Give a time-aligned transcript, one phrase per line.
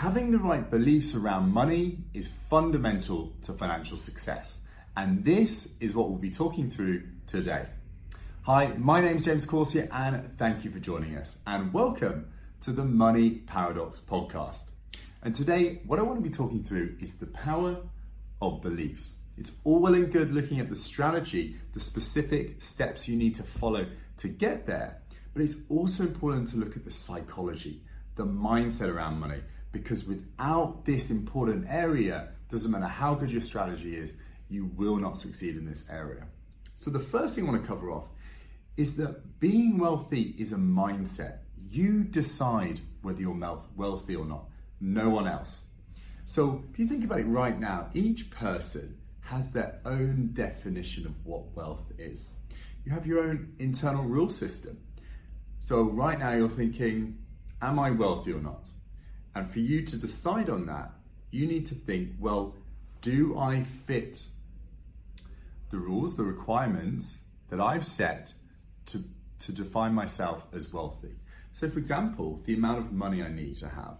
[0.00, 4.60] Having the right beliefs around money is fundamental to financial success,
[4.96, 7.66] and this is what we'll be talking through today.
[8.44, 12.32] Hi, my name is James Corsier, and thank you for joining us, and welcome
[12.62, 14.70] to the Money Paradox podcast.
[15.22, 17.76] And today, what I want to be talking through is the power
[18.40, 19.16] of beliefs.
[19.36, 23.42] It's all well and good looking at the strategy, the specific steps you need to
[23.42, 23.84] follow
[24.16, 25.02] to get there,
[25.34, 27.82] but it's also important to look at the psychology,
[28.16, 29.42] the mindset around money,
[29.72, 34.12] because without this important area, doesn't matter how good your strategy is,
[34.48, 36.26] you will not succeed in this area.
[36.74, 38.08] So, the first thing I want to cover off
[38.76, 41.38] is that being wealthy is a mindset.
[41.68, 44.46] You decide whether you're wealthy or not,
[44.80, 45.62] no one else.
[46.24, 51.24] So, if you think about it right now, each person has their own definition of
[51.24, 52.30] what wealth is.
[52.84, 54.78] You have your own internal rule system.
[55.60, 57.18] So, right now, you're thinking,
[57.62, 58.70] Am I wealthy or not?
[59.34, 60.92] And for you to decide on that,
[61.30, 62.56] you need to think, well,
[63.00, 64.26] do I fit
[65.70, 68.34] the rules, the requirements that I've set
[68.86, 69.04] to,
[69.40, 71.16] to define myself as wealthy?
[71.52, 73.96] So, for example, the amount of money I need to have.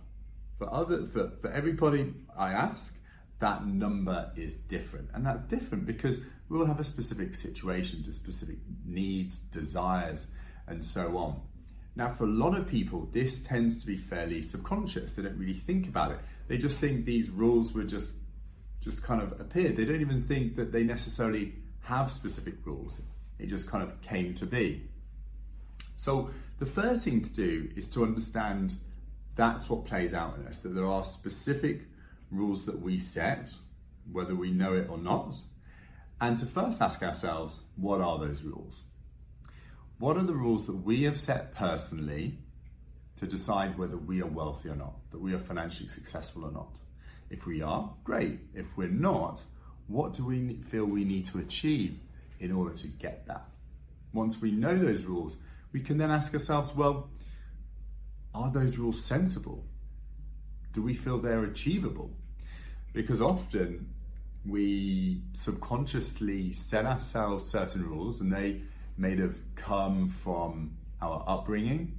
[0.59, 2.99] For other for, for everybody I ask,
[3.39, 5.11] that number is different.
[5.15, 10.27] And that's different because we all have a specific situation, specific needs, desires,
[10.67, 11.41] and so on.
[11.97, 15.15] Now, for a lot of people, this tends to be fairly subconscious.
[15.15, 16.19] They don't really think about it.
[16.49, 18.17] They just think these rules were just
[18.81, 19.77] just kind of appeared.
[19.77, 23.01] They don't even think that they necessarily have specific rules.
[23.39, 24.89] It just kind of came to be.
[25.97, 28.75] So the first thing to do is to understand
[29.35, 31.83] that's what plays out in us, that there are specific
[32.31, 33.55] rules that we set,
[34.11, 35.37] whether we know it or not,
[36.21, 38.85] and to first ask ourselves, what are those rules?
[40.01, 42.39] What are the rules that we have set personally
[43.17, 46.75] to decide whether we are wealthy or not, that we are financially successful or not?
[47.29, 48.41] If we are, great.
[48.55, 49.45] If we're not,
[49.89, 52.01] what do we feel we need to achieve
[52.39, 53.47] in order to get that?
[54.15, 55.37] Once we know those rules,
[55.71, 57.11] we can then ask ourselves, well,
[58.35, 59.67] are those rules sensible?
[60.73, 62.17] Do we feel they're achievable?
[62.95, 63.93] Because often
[64.47, 68.63] we subconsciously set ourselves certain rules and they
[69.01, 71.97] may have come from our upbringing,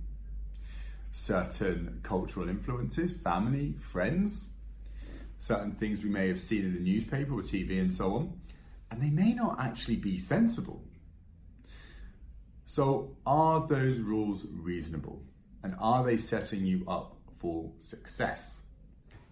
[1.12, 4.50] certain cultural influences, family, friends,
[5.39, 8.39] certain things we may have seen in the newspaper or TV and so on,
[8.91, 10.84] and they may not actually be sensible.
[12.66, 15.23] So, are those rules reasonable?
[15.63, 18.62] And are they setting you up for success?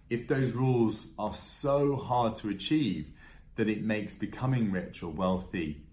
[0.09, 3.11] If those rules are so hard to achieve
[3.55, 5.83] that it makes becoming rich or wealthy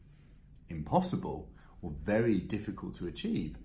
[0.68, 1.50] impossible,
[1.86, 3.56] or very difficult to achieve,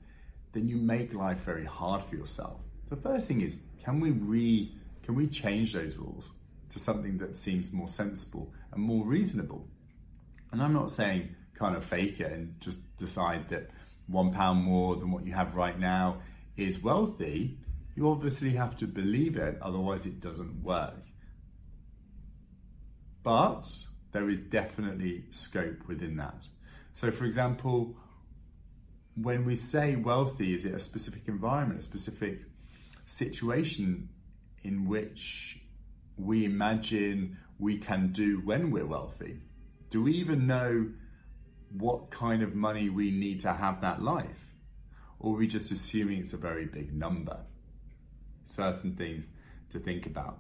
[0.53, 2.61] then you make life very hard for yourself.
[2.89, 6.29] The first thing is, can we re can we change those rules
[6.69, 9.67] to something that seems more sensible and more reasonable?
[10.51, 13.71] And I'm not saying kind of fake it and just decide that
[14.05, 16.21] one pound more than what you have right now
[16.55, 17.57] is wealthy.
[17.95, 21.03] You obviously have to believe it, otherwise it doesn't work.
[23.23, 23.65] But
[24.11, 26.47] there is definitely scope within that.
[26.93, 27.95] So, for example,
[29.16, 32.41] when we say wealthy, is it a specific environment, a specific
[33.05, 34.09] situation
[34.63, 35.59] in which
[36.17, 39.39] we imagine we can do when we're wealthy?
[39.89, 40.91] Do we even know
[41.77, 44.55] what kind of money we need to have that life?
[45.19, 47.38] Or are we just assuming it's a very big number?
[48.43, 49.29] Certain things
[49.69, 50.39] to think about.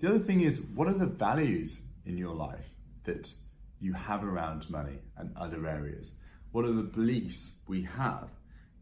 [0.00, 2.68] The other thing is, what are the values in your life
[3.04, 3.32] that
[3.80, 6.12] you have around money and other areas?
[6.52, 8.30] What are the beliefs we have?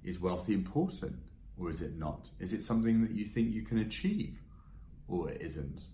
[0.05, 1.17] Is wealthy important
[1.59, 2.31] or is it not?
[2.39, 4.39] Is it something that you think you can achieve
[5.09, 5.87] or it isn't?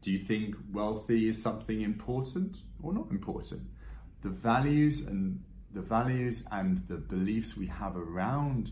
[0.00, 3.62] Do you think wealthy is something important or not important?
[4.22, 5.42] The values and
[5.72, 8.70] the values and the beliefs we have around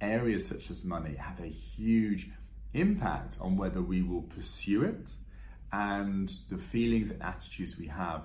[0.00, 2.28] areas such as money have a huge
[2.74, 5.12] impact on whether we will pursue it
[5.72, 8.24] and the feelings and attitudes we have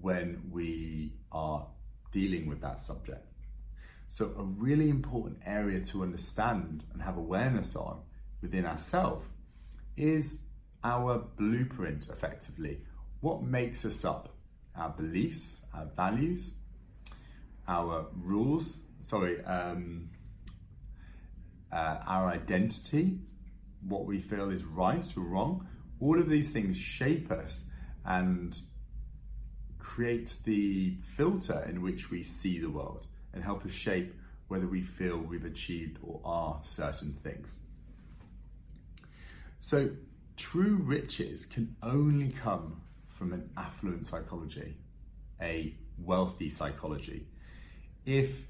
[0.00, 1.66] when we are
[2.14, 3.26] dealing with that subject.
[4.08, 8.02] So, a really important area to understand and have awareness on
[8.40, 9.26] within ourselves
[9.96, 10.42] is
[10.84, 12.78] our blueprint effectively.
[13.20, 14.28] What makes us up?
[14.76, 16.54] Our beliefs, our values,
[17.66, 20.10] our rules, sorry, um,
[21.72, 23.18] uh, our identity,
[23.82, 25.66] what we feel is right or wrong.
[26.00, 27.64] All of these things shape us
[28.04, 28.56] and
[29.84, 34.14] create the filter in which we see the world and help us shape
[34.48, 37.58] whether we feel we've achieved or are certain things.
[39.60, 39.90] So,
[40.36, 44.76] true riches can only come from an affluent psychology,
[45.40, 47.26] a wealthy psychology.
[48.04, 48.46] If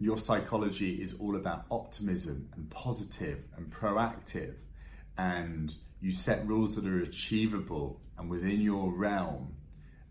[0.00, 4.54] your psychology is all about optimism and positive and proactive,
[5.16, 9.54] and you set rules that are achievable and within your realm,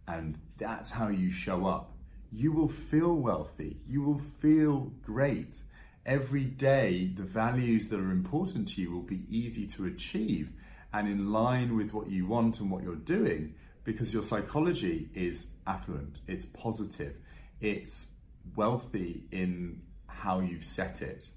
[0.07, 1.93] and that's how you show up,
[2.31, 5.57] you will feel wealthy, you will feel great.
[6.05, 10.51] Every day, the values that are important to you will be easy to achieve
[10.91, 15.47] and in line with what you want and what you're doing because your psychology is
[15.65, 17.15] affluent, it's positive,
[17.61, 18.09] it's
[18.55, 21.27] wealthy in how you've set it.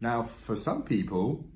[0.00, 1.46] Now, for some people,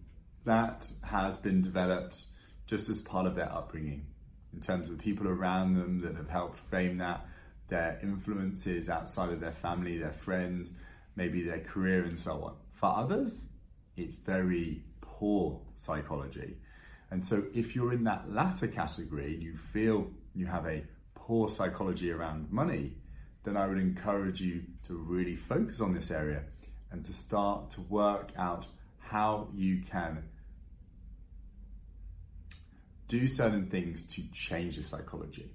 [0.45, 2.25] that has been developed
[2.67, 4.07] just as part of their upbringing
[4.53, 7.27] in terms of the people around them that have helped frame that,
[7.69, 10.73] their influences outside of their family, their friends,
[11.17, 12.55] maybe their career, and so on.
[12.73, 13.49] For others,
[13.97, 16.57] it's very poor psychology.
[17.11, 22.11] And so, if you're in that latter category, you feel you have a poor psychology
[22.11, 22.97] around money,
[23.45, 26.43] then I would encourage you to really focus on this area
[26.91, 28.67] and to start to work out
[28.99, 30.25] how you can
[33.11, 35.51] do certain things to change the psychology.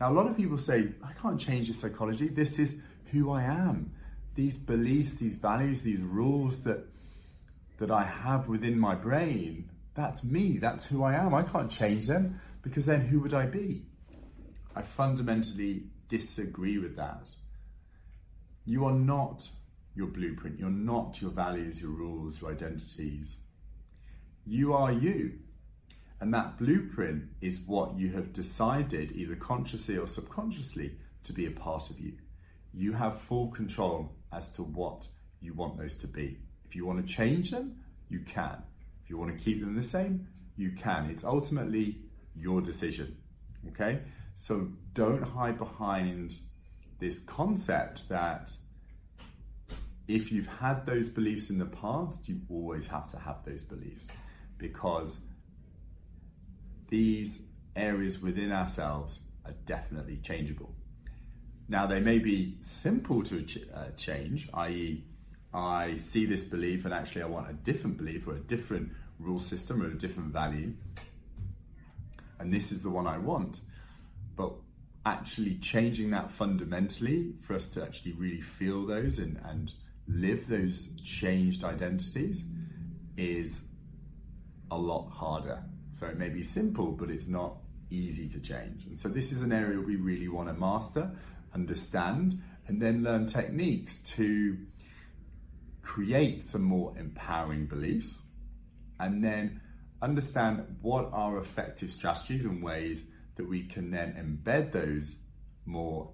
[0.00, 2.28] Now, a lot of people say, I can't change the psychology.
[2.28, 2.78] This is
[3.12, 3.92] who I am.
[4.34, 6.84] These beliefs, these values, these rules that,
[7.78, 10.58] that I have within my brain, that's me.
[10.58, 11.32] That's who I am.
[11.32, 13.86] I can't change them because then who would I be?
[14.74, 17.30] I fundamentally disagree with that.
[18.66, 19.48] You are not
[19.94, 20.58] your blueprint.
[20.58, 23.36] You're not your values, your rules, your identities.
[24.44, 25.38] You are you.
[26.20, 31.50] And that blueprint is what you have decided, either consciously or subconsciously, to be a
[31.50, 32.14] part of you.
[32.72, 35.08] You have full control as to what
[35.40, 36.38] you want those to be.
[36.64, 38.62] If you want to change them, you can.
[39.04, 41.10] If you want to keep them the same, you can.
[41.10, 41.98] It's ultimately
[42.34, 43.16] your decision.
[43.68, 44.00] Okay?
[44.34, 46.38] So don't hide behind
[46.98, 48.52] this concept that
[50.08, 54.08] if you've had those beliefs in the past, you always have to have those beliefs
[54.58, 55.18] because
[56.88, 57.42] these
[57.74, 60.74] areas within ourselves are definitely changeable.
[61.68, 63.44] Now, they may be simple to
[63.74, 65.04] uh, change, i.e.,
[65.52, 69.38] I see this belief and actually I want a different belief or a different rule
[69.38, 70.74] system or a different value,
[72.38, 73.60] and this is the one I want.
[74.36, 74.52] But
[75.06, 79.72] actually changing that fundamentally for us to actually really feel those and, and
[80.08, 82.44] live those changed identities
[83.16, 83.62] is
[84.70, 85.62] a lot harder.
[85.98, 87.56] So it may be simple, but it's not
[87.90, 88.84] easy to change.
[88.84, 91.10] And so this is an area we really want to master,
[91.54, 94.58] understand, and then learn techniques to
[95.80, 98.20] create some more empowering beliefs
[99.00, 99.62] and then
[100.02, 103.04] understand what are effective strategies and ways
[103.36, 105.16] that we can then embed those
[105.64, 106.10] more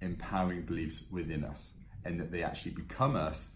[0.00, 1.70] empowering beliefs within us
[2.04, 3.50] and that they actually become us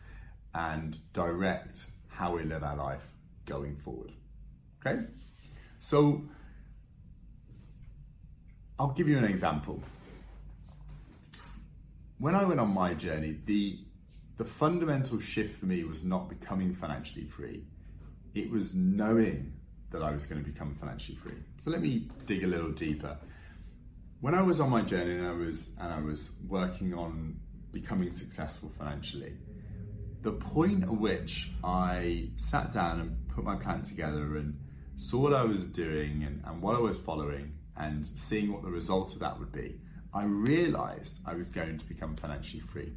[0.55, 3.09] and direct how we live our life
[3.47, 4.13] going forward.
[4.87, 5.07] Okay?
[5.81, 6.29] So,
[8.79, 9.83] I'll give you an example.
[12.19, 13.79] When I went on my journey, the
[14.37, 17.65] the fundamental shift for me was not becoming financially free.
[18.35, 19.53] It was knowing
[19.91, 21.37] that I was going to become financially free.
[21.59, 23.19] So let me dig a little deeper.
[24.21, 27.41] When I was on my journey and I was and I was working on
[27.73, 29.35] becoming successful financially,
[30.23, 34.59] the point at which I sat down and put my plan together and
[35.01, 38.69] saw what I was doing and, and what I was following and seeing what the
[38.69, 39.81] result of that would be,
[40.13, 42.93] I realized I was going to become financially free.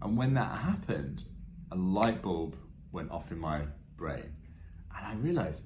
[0.00, 1.24] And when that happened,
[1.70, 2.56] a light bulb
[2.92, 3.64] went off in my
[3.96, 4.32] brain.
[4.96, 5.64] And I realized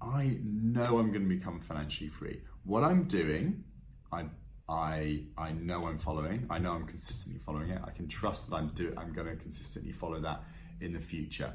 [0.00, 2.40] I know I'm going to become financially free.
[2.64, 3.64] What I'm doing,
[4.10, 4.24] I
[4.68, 6.46] I I know I'm following.
[6.48, 7.82] I know I'm consistently following it.
[7.84, 10.44] I can trust that I'm do I'm going to consistently follow that
[10.80, 11.52] in the future.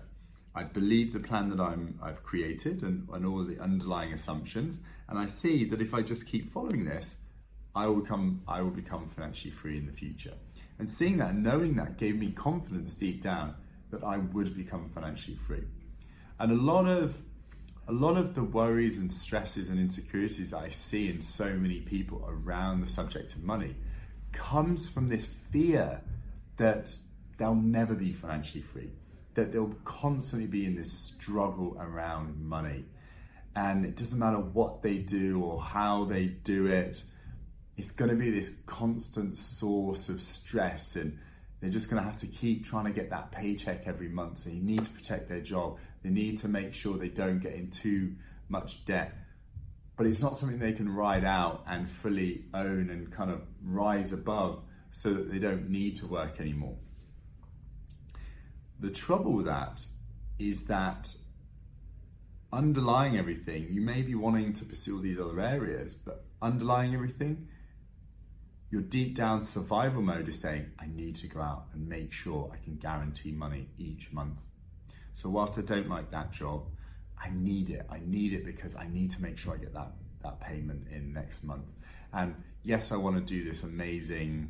[0.54, 5.18] I believe the plan that I'm I've created and, and all the underlying assumptions, and
[5.18, 7.18] I see that if I just keep following this,
[7.76, 10.34] I will become I will become financially free in the future.
[10.78, 13.56] And seeing that, knowing that, gave me confidence deep down
[13.92, 15.64] that I would become financially free.
[16.40, 17.22] And a lot of
[17.88, 22.26] a lot of the worries and stresses and insecurities I see in so many people
[22.28, 23.76] around the subject of money
[24.32, 26.02] comes from this fear
[26.58, 26.96] that
[27.38, 28.92] they'll never be financially free,
[29.36, 32.86] that they'll constantly be in this struggle around money.
[33.56, 37.04] And it doesn't matter what they do or how they do it,
[37.78, 41.18] it's going to be this constant source of stress and
[41.60, 44.40] they're just going to have to keep trying to get that paycheck every month.
[44.40, 45.78] So you need to protect their job.
[46.04, 48.16] They need to make sure they don't get in too
[48.50, 49.16] much debt.
[49.96, 54.12] But it's not something they can ride out and fully own and kind of rise
[54.12, 56.78] above so that they don't need to work anymore.
[58.82, 59.86] The trouble with that
[60.40, 61.16] is that
[62.52, 67.48] underlying everything, you may be wanting to pursue these other areas, but underlying everything,
[68.72, 72.50] your deep down survival mode is saying, I need to go out and make sure
[72.52, 74.40] I can guarantee money each month.
[75.14, 76.64] So, whilst I don't like that job,
[77.24, 77.86] I need it.
[77.88, 79.92] I need it because I need to make sure I get that,
[80.24, 81.68] that payment in next month.
[82.12, 82.34] And
[82.64, 84.50] yes, I want to do this amazing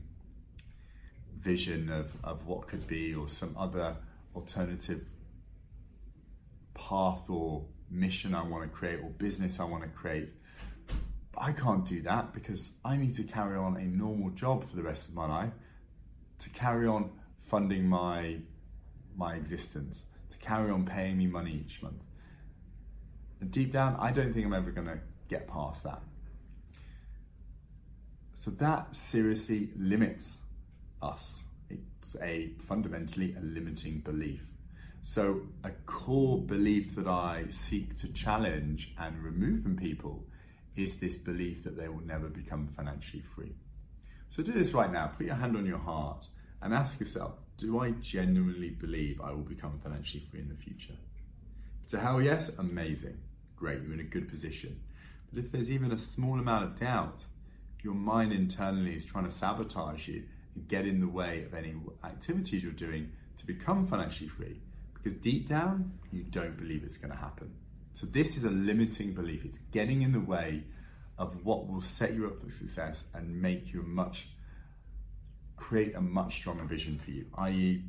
[1.36, 3.98] vision of, of what could be or some other
[4.36, 5.08] alternative
[6.74, 10.32] path or mission I want to create or business I want to create.
[11.32, 14.76] But I can't do that because I need to carry on a normal job for
[14.76, 15.54] the rest of my life
[16.40, 18.40] to carry on funding my
[19.16, 22.02] my existence, to carry on paying me money each month.
[23.42, 26.02] And deep down, I don't think I'm ever going to get past that.
[28.36, 30.40] So that seriously limits
[31.02, 31.44] us.
[32.00, 34.44] It's a fundamentally a limiting belief.
[35.04, 40.26] So, a core belief that I seek to challenge and remove from people
[40.76, 43.56] is this belief that they will never become financially free.
[44.30, 45.08] So, do this right now.
[45.08, 46.28] Put your hand on your heart
[46.62, 50.96] and ask yourself Do I genuinely believe I will become financially free in the future?
[51.94, 53.18] A hell yes, amazing.
[53.58, 54.80] Great, you're in a good position.
[55.30, 57.26] But if there's even a small amount of doubt,
[57.82, 60.24] your mind internally is trying to sabotage you
[60.68, 64.60] get in the way of any activities you're doing to become financially free
[64.94, 67.54] because deep down, you don't believe it's going to happen.
[67.94, 69.44] So, this is a limiting belief.
[69.44, 70.64] It's getting in the way
[71.18, 74.30] of what will set you up for success and make you much,
[75.56, 77.84] create a much stronger vision for you, i.e.,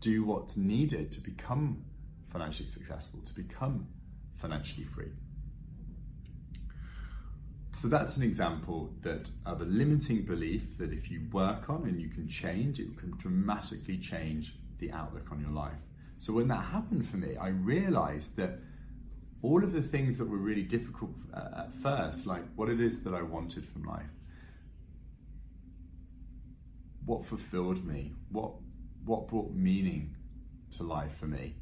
[0.00, 1.84] do what's needed to become
[2.26, 3.88] financially successful, to become
[4.34, 5.12] financially free.
[7.80, 11.98] So that's an example that of a limiting belief that if you work on and
[11.98, 15.80] you can change, it can dramatically change the outlook on your life.
[16.18, 18.58] So when that happened for me, I realized that
[19.40, 23.00] all of the things that were really difficult uh, at first, like what it is
[23.04, 24.12] that I wanted from life,
[27.06, 28.52] what fulfilled me, what
[29.06, 30.16] what brought meaning
[30.72, 31.54] to life for me,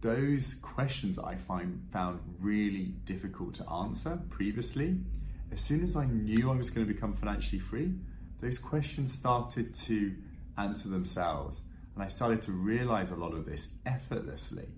[0.00, 4.98] those questions I find found really difficult to answer previously,
[5.50, 7.94] as soon as I knew I was going to become financially free,
[8.40, 10.14] those questions started to
[10.56, 11.62] answer themselves.
[11.94, 14.68] And I started to realize a lot of this effortlessly.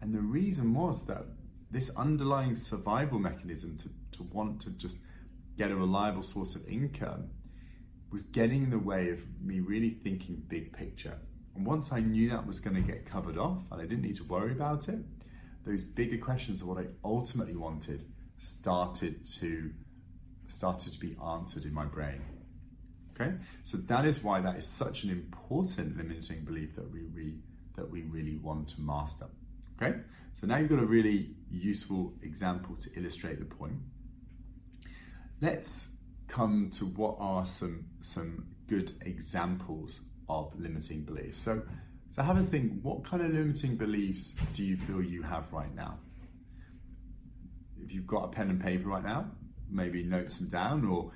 [0.00, 1.26] And the reason was that
[1.70, 4.96] this underlying survival mechanism to, to want to just
[5.56, 7.30] get a reliable source of income
[8.10, 11.18] was getting in the way of me really thinking big picture.
[11.58, 14.14] And once I knew that was going to get covered off and I didn't need
[14.18, 15.00] to worry about it,
[15.66, 18.04] those bigger questions of what I ultimately wanted
[18.38, 19.72] started to
[20.46, 22.22] started to be answered in my brain.
[23.10, 23.32] Okay,
[23.64, 27.34] so that is why that is such an important limiting belief that we, we
[27.74, 29.26] that we really want to master.
[29.82, 29.98] Okay,
[30.34, 33.80] so now you've got a really useful example to illustrate the point.
[35.40, 35.88] Let's
[36.28, 41.38] come to what are some some good examples of limiting beliefs.
[41.38, 41.62] So,
[42.10, 42.80] so have a think.
[42.82, 45.98] What kind of limiting beliefs do you feel you have right now?
[47.82, 49.30] If you've got a pen and paper right now,
[49.70, 51.12] maybe note some down, or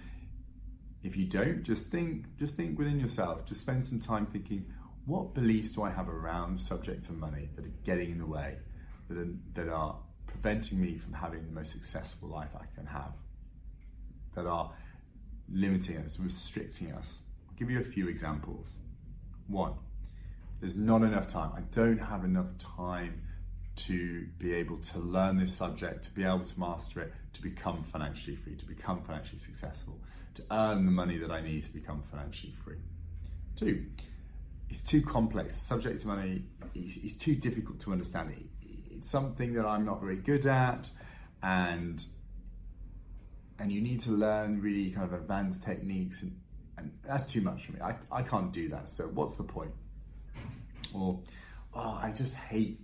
[1.02, 3.44] if you don't, just think, just think within yourself.
[3.44, 4.66] Just spend some time thinking,
[5.04, 8.56] what beliefs do I have around subjects to money that are getting in the way,
[9.08, 13.12] that are, that are preventing me from having the most successful life I can have,
[14.34, 14.72] that are
[15.50, 17.22] limiting us, restricting us.
[17.48, 18.76] I'll give you a few examples.
[19.52, 19.74] One,
[20.60, 21.52] there's not enough time.
[21.56, 23.22] I don't have enough time
[23.74, 27.84] to be able to learn this subject, to be able to master it, to become
[27.84, 29.98] financially free, to become financially successful
[30.34, 32.78] to earn the money that I need to become financially free.
[33.56, 33.86] Two,
[34.70, 35.56] it's too complex.
[35.56, 36.44] Subject to money
[36.74, 38.30] is, is too difficult to understand.
[38.30, 38.46] It,
[38.90, 40.90] it's something that I'm not very good at,
[41.42, 42.04] and
[43.58, 46.40] and you need to learn really kind of advanced techniques, and,
[46.82, 47.80] and that's too much for me.
[47.80, 48.88] I, I can't do that.
[48.88, 49.72] So what's the point?
[50.92, 51.20] Or
[51.74, 52.80] oh, I just hate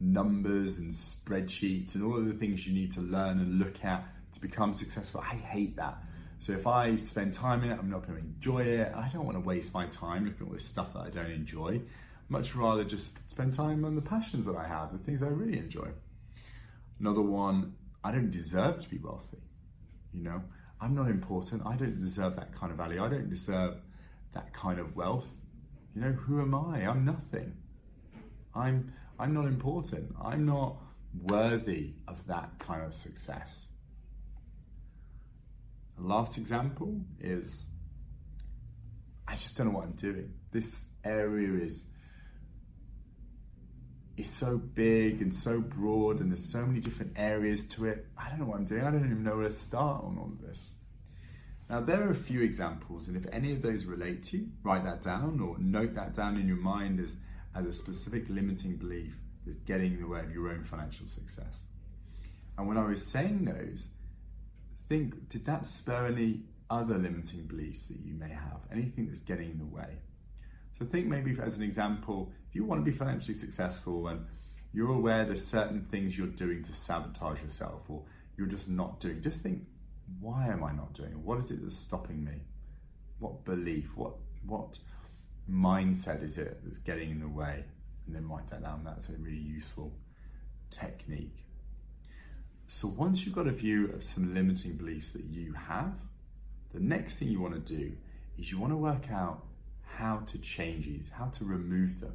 [0.00, 4.04] numbers and spreadsheets and all of the things you need to learn and look at
[4.32, 5.20] to become successful.
[5.20, 6.02] I hate that.
[6.38, 8.92] So if I spend time in it, I'm not going to enjoy it.
[8.96, 11.30] I don't want to waste my time looking at all this stuff that I don't
[11.30, 11.82] enjoy.
[12.28, 15.58] Much rather just spend time on the passions that I have, the things I really
[15.58, 15.90] enjoy.
[16.98, 19.38] Another one, I don't deserve to be wealthy.
[20.12, 20.42] You know,
[20.82, 21.62] I'm not important.
[21.64, 23.02] I don't deserve that kind of value.
[23.02, 23.76] I don't deserve
[24.32, 25.30] that kind of wealth.
[25.94, 26.88] You know, who am I?
[26.88, 27.56] I'm nothing.
[28.52, 30.16] I'm I'm not important.
[30.20, 30.78] I'm not
[31.22, 33.68] worthy of that kind of success.
[35.96, 37.68] The last example is
[39.28, 40.34] I just don't know what I'm doing.
[40.50, 41.84] This area is
[44.22, 48.06] is so big and so broad and there's so many different areas to it.
[48.16, 48.82] I don't know what I'm doing.
[48.82, 50.72] I don't even know where to start on all of this.
[51.68, 54.84] Now, there are a few examples, and if any of those relate to you, write
[54.84, 57.16] that down or note that down in your mind as,
[57.54, 59.14] as a specific limiting belief
[59.44, 61.62] that's getting in the way of your own financial success.
[62.58, 63.88] And when I was saying those,
[64.86, 68.60] think did that spur any other limiting beliefs that you may have?
[68.70, 69.98] Anything that's getting in the way?
[70.78, 74.26] So think maybe as an example, if you want to be financially successful and
[74.72, 78.04] you're aware there's certain things you're doing to sabotage yourself or
[78.36, 79.64] you're just not doing, just think,
[80.20, 81.18] why am I not doing it?
[81.18, 82.40] What is it that's stopping me?
[83.18, 84.14] What belief, what
[84.44, 84.78] what
[85.50, 87.64] mindset is it that's getting in the way?
[88.06, 88.82] And then write that down.
[88.84, 89.92] That's a really useful
[90.70, 91.44] technique.
[92.66, 95.92] So once you've got a view of some limiting beliefs that you have,
[96.72, 97.92] the next thing you want to do
[98.38, 99.44] is you want to work out
[99.96, 102.14] how to change these, how to remove them.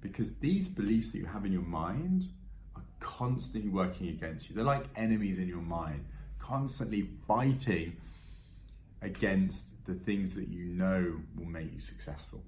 [0.00, 2.28] Because these beliefs that you have in your mind
[2.74, 4.56] are constantly working against you.
[4.56, 6.06] They're like enemies in your mind,
[6.38, 7.96] constantly fighting
[9.00, 12.42] against the things that you know will make you successful.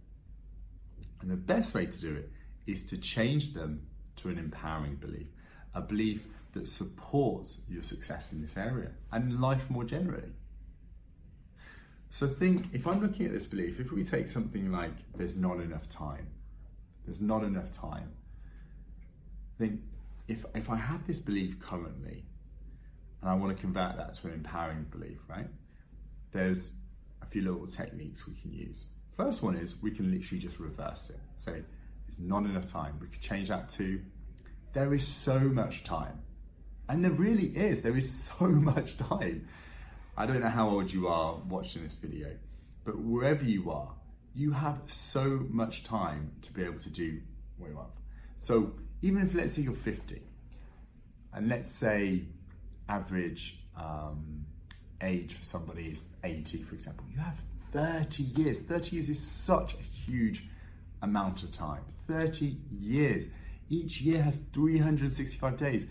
[1.21, 2.31] And the best way to do it
[2.67, 5.27] is to change them to an empowering belief,
[5.75, 10.33] a belief that supports your success in this area and life more generally.
[12.15, 15.59] So think if I'm looking at this belief, if we take something like there's not
[15.59, 16.29] enough time,
[17.05, 18.13] there's not enough time.
[19.59, 19.81] Think
[20.29, 22.25] if if I have this belief currently
[23.21, 25.49] and I want to convert that to an empowering belief, right?
[26.31, 26.71] There's
[27.21, 28.87] a few little techniques we can use.
[29.11, 31.19] First one is we can literally just reverse it.
[31.37, 31.65] Say
[32.07, 32.97] it's not enough time.
[33.01, 34.01] We could change that to
[34.73, 36.23] there is so much time.
[36.89, 37.83] And there really is.
[37.83, 39.49] There is so much time.
[40.17, 42.37] I don't know how old you are watching this video,
[42.85, 43.95] but wherever you are,
[44.33, 47.21] you have so much time to be able to do
[47.59, 47.91] what you want.
[48.39, 50.23] So even if let's say you're 50,
[51.33, 52.27] and let's say
[52.89, 54.47] average um,
[55.03, 58.61] age for somebody is 80, for example, you have 30 years.
[58.61, 60.45] 30 years is such a huge
[61.03, 61.83] amount of time.
[62.07, 63.27] 30 years.
[63.69, 65.87] Each year has 365 days.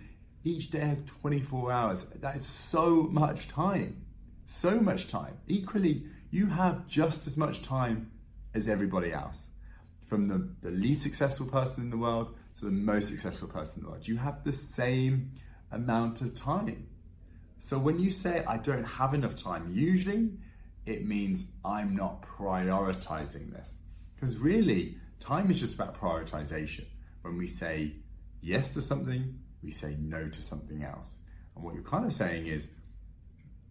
[0.45, 2.05] Each day has 24 hours.
[2.21, 4.03] That is so much time
[4.45, 5.37] so much time.
[5.47, 8.11] Equally, you have just as much time
[8.53, 9.47] as everybody else.
[10.01, 13.83] From the, the least successful person in the world to the most successful person in
[13.85, 14.07] the world.
[14.07, 15.31] You have the same
[15.71, 16.87] amount of time.
[17.57, 20.31] So when you say, I don't have enough time, usually
[20.85, 23.77] it means I'm not prioritizing this.
[24.15, 26.85] Because really, time is just about prioritization.
[27.21, 27.93] When we say
[28.41, 31.17] yes to something, we say no to something else.
[31.55, 32.67] And what you're kind of saying is,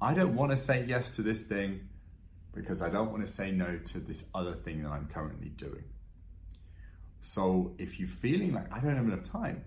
[0.02, 1.88] I don't want to say yes to this thing
[2.52, 5.84] because I don't want to say no to this other thing that I'm currently doing.
[7.20, 9.64] So if you're feeling like I don't have enough time,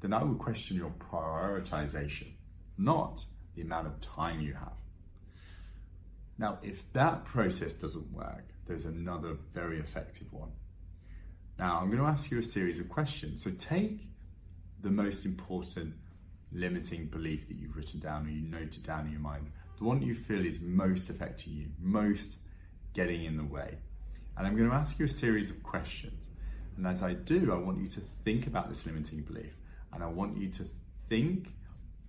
[0.00, 2.28] then I would question your prioritization,
[2.78, 3.24] not
[3.56, 4.76] the amount of time you have.
[6.38, 10.52] Now, if that process doesn't work, there's another very effective one.
[11.58, 13.42] Now, I'm going to ask you a series of questions.
[13.42, 14.06] So take
[14.80, 15.94] the most important
[16.52, 20.02] limiting belief that you've written down or you noted down in your mind the one
[20.02, 22.36] you feel is most affecting you, most
[22.94, 23.78] getting in the way.
[24.36, 26.30] And I'm going to ask you a series of questions.
[26.76, 29.56] And as I do, I want you to think about this limiting belief.
[29.92, 30.64] And I want you to
[31.08, 31.48] think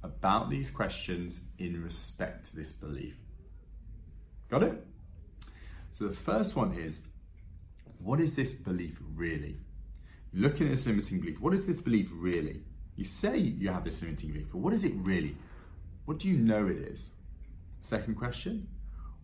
[0.04, 3.15] about these questions in respect to this belief.
[4.49, 4.86] Got it?
[5.91, 7.02] So the first one is
[7.99, 9.58] what is this belief really?
[10.34, 12.63] Looking at this limiting belief, what is this belief really?
[12.95, 15.38] You say you have this limiting belief, but what is it really?
[16.06, 17.12] What do you know it is?
[17.84, 18.69] Second question,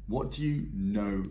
[0.07, 1.23] what do you know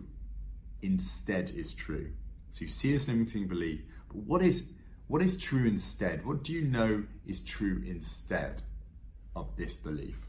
[0.81, 2.13] instead is true?
[2.49, 4.65] So you see this limiting belief, but what is
[5.05, 6.25] what is true instead?
[6.25, 8.63] What do you know is true instead
[9.35, 10.25] of this belief?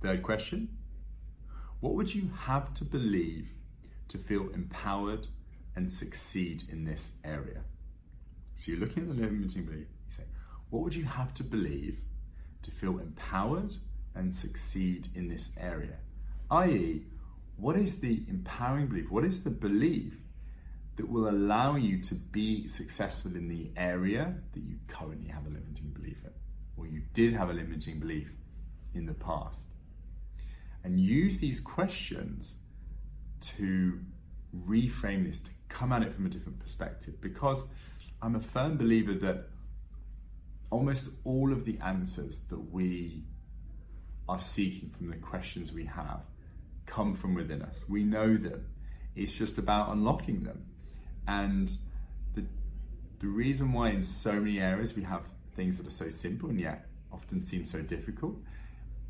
[0.00, 0.68] Third question,
[1.80, 3.48] what would you have to believe
[4.06, 5.26] to feel empowered
[5.74, 7.62] and succeed in this area?
[8.54, 10.24] So you're looking at the limiting belief, you say,
[10.70, 11.98] what would you have to believe
[12.62, 13.74] to feel empowered
[14.18, 15.96] and succeed in this area?
[16.50, 17.06] I.e.,
[17.56, 19.10] what is the empowering belief?
[19.10, 20.20] What is the belief
[20.96, 25.48] that will allow you to be successful in the area that you currently have a
[25.48, 26.32] limiting belief in,
[26.76, 28.30] or you did have a limiting belief
[28.94, 29.68] in the past?
[30.84, 32.58] And use these questions
[33.40, 34.00] to
[34.56, 37.64] reframe this, to come at it from a different perspective, because
[38.22, 39.48] I'm a firm believer that
[40.70, 43.24] almost all of the answers that we
[44.28, 46.20] are seeking from the questions we have
[46.86, 47.84] come from within us.
[47.88, 48.66] We know them.
[49.14, 50.66] It's just about unlocking them.
[51.26, 51.70] And
[52.34, 52.44] the,
[53.20, 55.22] the reason why, in so many areas, we have
[55.54, 58.36] things that are so simple and yet often seem so difficult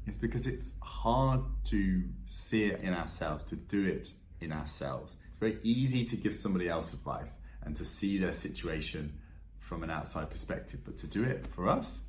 [0.06, 5.14] is because it's hard to see it in ourselves, to do it in ourselves.
[5.28, 9.18] It's very easy to give somebody else advice and to see their situation
[9.58, 12.04] from an outside perspective, but to do it for us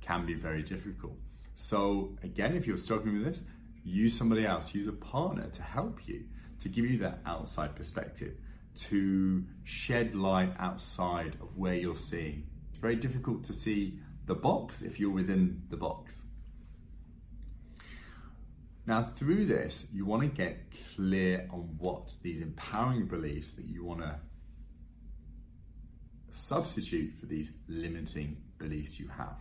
[0.00, 1.16] can be very difficult.
[1.60, 3.42] So, again, if you're struggling with this,
[3.82, 6.26] use somebody else, use a partner to help you,
[6.60, 8.34] to give you that outside perspective,
[8.76, 12.46] to shed light outside of where you're seeing.
[12.70, 16.22] It's very difficult to see the box if you're within the box.
[18.86, 23.84] Now, through this, you want to get clear on what these empowering beliefs that you
[23.84, 24.14] want to
[26.30, 29.34] substitute for these limiting beliefs you have.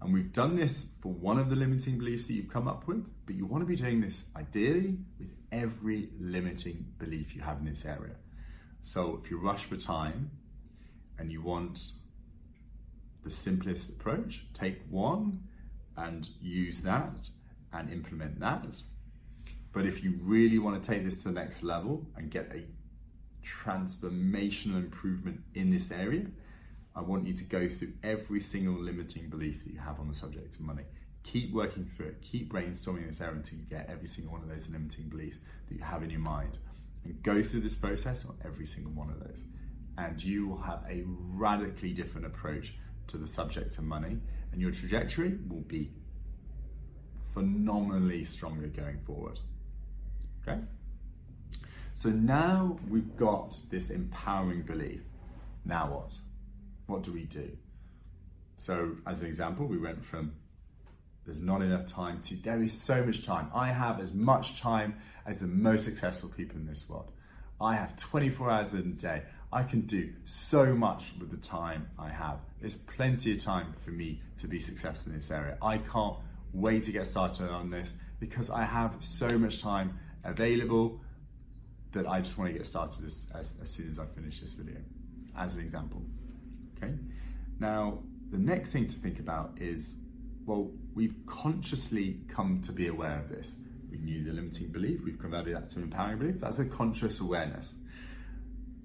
[0.00, 3.04] And we've done this for one of the limiting beliefs that you've come up with,
[3.26, 7.66] but you want to be doing this ideally with every limiting belief you have in
[7.66, 8.16] this area.
[8.80, 10.30] So if you rush for time
[11.18, 11.92] and you want
[13.22, 15.42] the simplest approach, take one
[15.96, 17.28] and use that
[17.72, 18.64] and implement that.
[19.72, 22.64] But if you really want to take this to the next level and get a
[23.46, 26.26] transformational improvement in this area,
[26.94, 30.14] I want you to go through every single limiting belief that you have on the
[30.14, 30.84] subject of money.
[31.22, 34.48] Keep working through it, keep brainstorming this area until you get every single one of
[34.48, 36.58] those limiting beliefs that you have in your mind.
[37.04, 39.42] And go through this process on every single one of those.
[39.96, 42.74] And you will have a radically different approach
[43.08, 44.18] to the subject of money,
[44.52, 45.90] and your trajectory will be
[47.34, 49.40] phenomenally stronger going forward.
[50.42, 50.60] Okay?
[51.94, 55.02] So now we've got this empowering belief.
[55.64, 56.14] Now what?
[56.90, 57.56] What do we do?
[58.56, 60.32] So, as an example, we went from
[61.24, 63.48] there's not enough time to there is so much time.
[63.54, 67.12] I have as much time as the most successful people in this world.
[67.60, 69.22] I have 24 hours in a day.
[69.52, 72.40] I can do so much with the time I have.
[72.60, 75.58] There's plenty of time for me to be successful in this area.
[75.62, 76.16] I can't
[76.52, 81.00] wait to get started on this because I have so much time available
[81.92, 84.54] that I just want to get started as, as, as soon as I finish this
[84.54, 84.80] video,
[85.36, 86.02] as an example.
[86.82, 86.94] Okay.
[87.58, 89.96] Now, the next thing to think about is,
[90.46, 93.58] well, we've consciously come to be aware of this.
[93.90, 96.40] We knew the limiting belief, we've converted that to empowering belief.
[96.40, 97.76] That's a conscious awareness.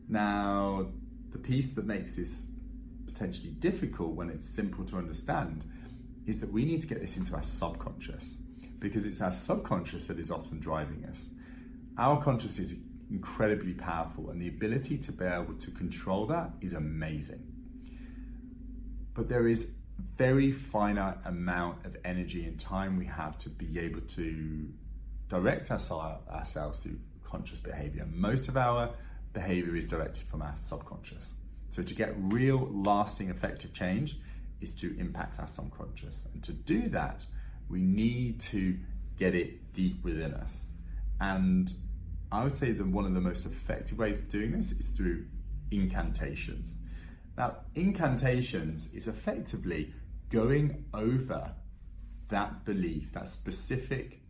[0.09, 0.87] Now,
[1.31, 2.47] the piece that makes this
[3.05, 5.63] potentially difficult when it's simple to understand
[6.25, 8.37] is that we need to get this into our subconscious
[8.79, 11.29] because it's our subconscious that is often driving us.
[11.97, 12.75] Our conscious is
[13.09, 17.54] incredibly powerful, and the ability to be able to control that is amazing.
[19.15, 19.71] But there is
[20.17, 24.67] very finite amount of energy and time we have to be able to
[25.29, 28.05] direct ourselves through conscious behavior.
[28.11, 28.91] Most of our
[29.33, 31.31] behavior is directed from our subconscious.
[31.71, 34.17] So to get real, lasting, effective change
[34.61, 36.27] is to impact our subconscious.
[36.33, 37.25] And to do that,
[37.69, 38.77] we need to
[39.17, 40.65] get it deep within us.
[41.19, 41.73] And
[42.31, 45.25] I would say that one of the most effective ways of doing this is through
[45.71, 46.75] incantations.
[47.37, 49.93] Now, incantations is effectively
[50.29, 51.55] going over
[52.29, 54.21] that belief, that specific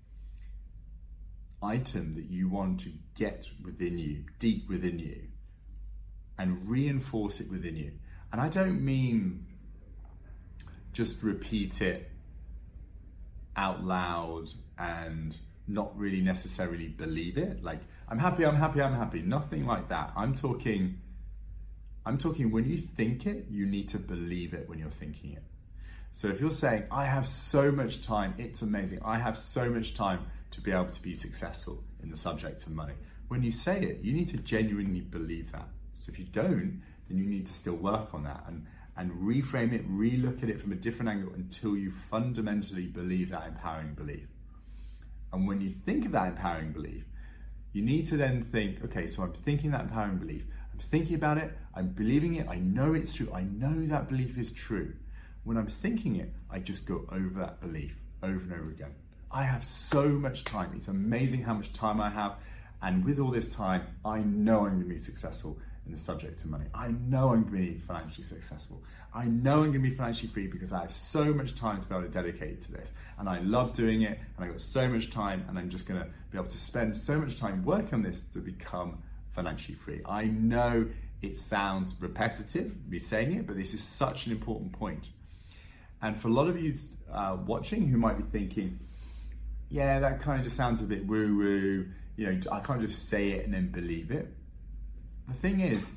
[1.62, 5.28] item that you want to get within you, deep within you,
[6.38, 7.94] and reinforce it within you.
[8.32, 9.46] And I don't mean
[10.92, 12.10] just repeat it
[13.56, 15.38] out loud and
[15.68, 17.64] not really necessarily believe it.
[17.64, 19.22] Like, I'm happy, I'm happy, I'm happy.
[19.22, 20.14] Nothing like that.
[20.16, 21.00] I'm talking,
[22.06, 25.44] I'm talking when you think it, you need to believe it when you're thinking it.
[26.12, 29.00] So if you're saying, I have so much time, it's amazing.
[29.04, 32.74] I have so much time to be able to be successful in the subject of
[32.74, 32.94] money.
[33.28, 35.68] When you say it, you need to genuinely believe that.
[35.94, 38.66] So if you don't, then you need to still work on that and,
[38.96, 43.48] and reframe it, relook at it from a different angle until you fundamentally believe that
[43.48, 44.28] empowering belief.
[45.34, 47.04] And when you think of that empowering belief,
[47.76, 50.46] you need to then think, okay, so I'm thinking that empowering belief.
[50.72, 54.38] I'm thinking about it, I'm believing it, I know it's true, I know that belief
[54.38, 54.94] is true.
[55.44, 58.96] When I'm thinking it, I just go over that belief over and over again.
[59.30, 60.72] I have so much time.
[60.76, 62.36] It's amazing how much time I have.
[62.82, 66.44] And with all this time, I know I'm going to be successul in the subject
[66.44, 66.66] of money.
[66.74, 68.82] I know I'm going to be financially successful.
[69.14, 71.88] I know I'm going to be financially free because I have so much time to
[71.88, 72.92] be able to dedicate to this.
[73.18, 76.02] And I love doing it, and I've got so much time, and I'm just going
[76.02, 80.02] to be able to spend so much time working on this to become financially free.
[80.06, 80.88] I know
[81.22, 85.10] it sounds repetitive, me saying it, but this is such an important point.
[86.02, 86.76] And for a lot of you
[87.12, 88.80] uh, watching who might be thinking,
[89.70, 93.10] yeah, that kind of just sounds a bit woo woo, you know, I can't just
[93.10, 94.32] say it and then believe it.
[95.28, 95.96] The thing is,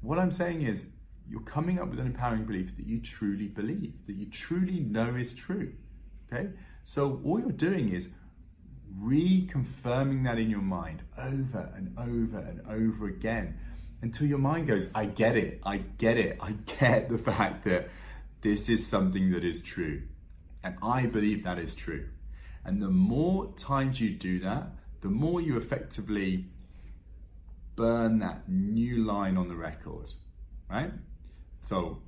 [0.00, 0.86] what I'm saying is,
[1.28, 5.14] you're coming up with an empowering belief that you truly believe, that you truly know
[5.14, 5.74] is true.
[6.32, 6.50] Okay?
[6.82, 8.08] So all you're doing is
[8.98, 13.58] reconfirming that in your mind over and over and over again
[14.02, 17.90] until your mind goes, I get it, I get it, I get the fact that
[18.40, 20.02] this is something that is true.
[20.64, 22.08] And I believe that is true.
[22.64, 26.46] And the more times you do that, the more you effectively
[27.80, 30.12] burn that new line on the record,
[30.68, 30.92] right?
[31.62, 32.02] So,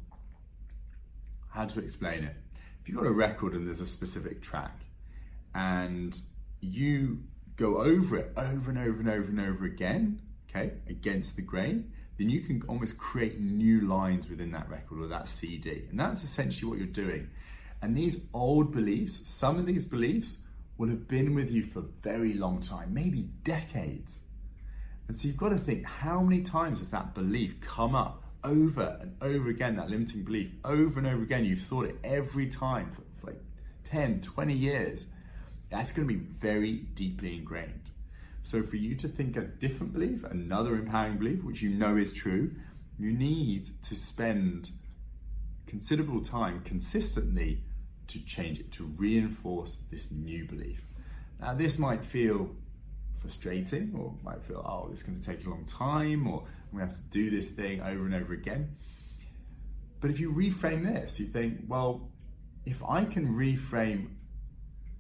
[1.49, 2.37] how to explain it?
[2.83, 4.83] If you've got a record and there's a specific track,
[5.55, 6.15] and
[6.61, 7.21] you
[7.57, 11.91] go over it over and over and over and over again, okay, against the grain,
[12.19, 15.87] then you can almost create new lines within that record or that CD.
[15.89, 17.31] And that's essentially what you're doing.
[17.81, 20.37] And these old beliefs, some of these beliefs
[20.77, 24.21] will have been with you for a very long time, maybe decades.
[25.13, 28.97] And so you've got to think how many times has that belief come up over
[28.99, 31.45] and over again, that limiting belief, over and over again?
[31.45, 33.43] You've thought it every time for, for like
[33.85, 35.05] 10, 20 years.
[35.69, 37.91] That's going to be very deeply ingrained.
[38.41, 42.15] So for you to think a different belief, another empowering belief, which you know is
[42.15, 42.53] true,
[42.99, 44.71] you need to spend
[45.67, 47.65] considerable time consistently
[48.07, 50.87] to change it, to reinforce this new belief.
[51.39, 52.57] Now, this might feel
[53.23, 56.79] frustrating or might feel, oh, this is going to take a long time or to
[56.79, 58.77] have to do this thing over and over again.
[60.01, 62.11] But if you reframe this, you think, well,
[62.67, 64.09] if I can reframe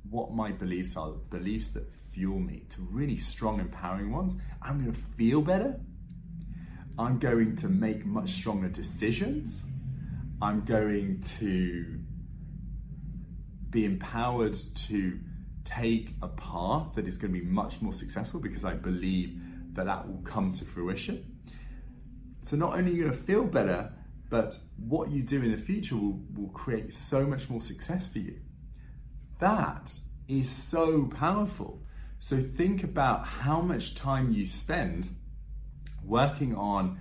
[0.08, 4.92] what my beliefs are, beliefs that fuel me to really strong, empowering ones, I'm going
[4.92, 5.80] to feel better.
[6.98, 9.64] I'm going to make much stronger decisions.
[10.40, 12.00] I'm going to
[13.70, 15.18] be empowered to
[15.64, 19.38] take a path that is going to be much more successful because I believe
[19.74, 21.40] that that will come to fruition.
[22.42, 23.92] So not only are you going to feel better,
[24.28, 28.18] but what you do in the future will, will create so much more success for
[28.18, 28.40] you.
[29.38, 29.96] That
[30.28, 31.82] is so powerful.
[32.18, 35.08] So think about how much time you spend
[36.04, 36.98] working on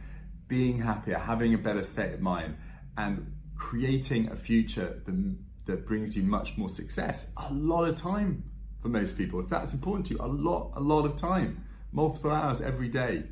[0.47, 2.58] being happier, having a better state of mind,
[2.97, 7.32] and creating a future that, that brings you much more success.
[7.38, 8.50] A lot of time
[8.81, 9.39] for most people.
[9.39, 13.23] If that's important to you, a lot, a lot of time, multiple hours every day,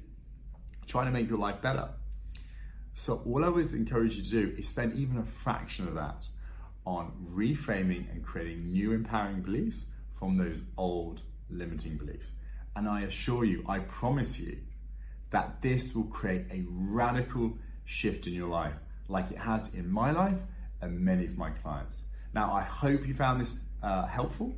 [0.88, 1.90] trying to make your life better.
[2.94, 6.28] So all I would encourage you to do is spend even a fraction of that
[6.86, 12.32] on reframing and creating new empowering beliefs from those old limiting beliefs.
[12.76, 14.58] And I assure you, I promise you,
[15.32, 18.74] that this will create a radical shift in your life,
[19.08, 20.40] like it has in my life
[20.82, 22.04] and many of my clients.
[22.34, 24.54] Now, I hope you found this uh, helpful.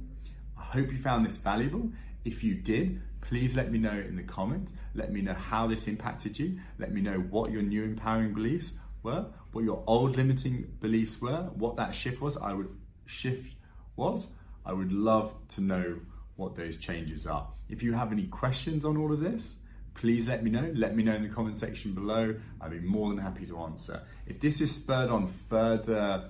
[0.61, 1.91] I hope you found this valuable.
[2.23, 4.73] If you did, please let me know in the comments.
[4.93, 6.59] Let me know how this impacted you.
[6.77, 11.49] Let me know what your new empowering beliefs were, what your old limiting beliefs were,
[11.55, 12.37] what that shift was.
[12.37, 12.69] I would
[13.05, 13.55] shift
[13.95, 14.31] was.
[14.65, 15.99] I would love to know
[16.35, 17.47] what those changes are.
[17.69, 19.55] If you have any questions on all of this,
[19.95, 20.71] please let me know.
[20.75, 22.35] Let me know in the comment section below.
[22.59, 24.03] I'd be more than happy to answer.
[24.27, 26.29] If this is spurred on further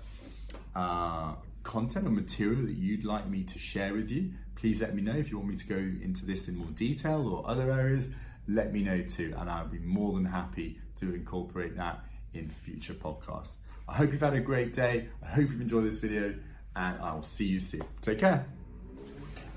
[0.76, 5.02] uh, content or material that you'd like me to share with you, please let me
[5.02, 5.15] know.
[5.15, 8.10] If you want me to go into this in more detail or other areas,
[8.47, 9.34] let me know too.
[9.38, 13.56] And I'll be more than happy to incorporate that in future podcasts.
[13.88, 15.10] I hope you've had a great day.
[15.24, 16.36] I hope you've enjoyed this video
[16.76, 17.84] and I will see you soon.
[18.02, 18.61] Take care.